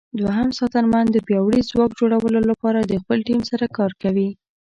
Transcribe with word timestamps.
دوهم 0.19 0.49
ساتنمن 0.59 1.05
د 1.11 1.17
پیاوړي 1.27 1.61
ځواک 1.69 1.91
جوړولو 1.99 2.39
لپاره 2.51 2.79
د 2.81 2.93
خپل 3.01 3.17
ټیم 3.27 3.39
سره 3.51 3.65
کار 3.77 3.91
کوي. 4.01 4.29